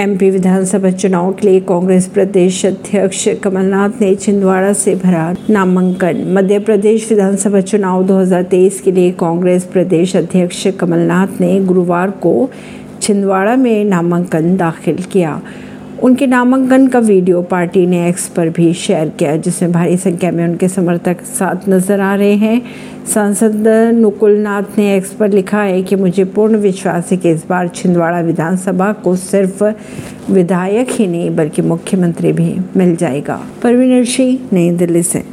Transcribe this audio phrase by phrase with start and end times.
[0.00, 6.58] MP विधानसभा चुनाव के लिए कांग्रेस प्रदेश अध्यक्ष कमलनाथ ने छिंदवाड़ा से भरा नामांकन। मध्य
[6.58, 12.50] प्रदेश विधानसभा चुनाव 2023 के लिए कांग्रेस प्रदेश अध्यक्ष कमलनाथ ने गुरुवार को
[13.02, 15.42] छिंदवाड़ा में नामांकन दाखिल किया।
[16.02, 20.44] उनके नामांकन का वीडियो पार्टी ने एक्स पर भी शेयर किया, जिसमें भारी संख्या में
[20.44, 22.62] उनके समर्थक साथ नज़र आ रहे हैं।
[23.06, 27.44] सांसद नुकुल नाथ ने एक्स पर लिखा है कि मुझे पूर्ण विश्वास है कि इस
[27.48, 29.64] बार छिंदवाड़ा विधानसभा को सिर्फ़
[30.32, 35.22] विधायक ही नहीं, बल्कि मुख्यमंत्री भी मिल जाएगा। परवीन सिंह नई दिल्ली से।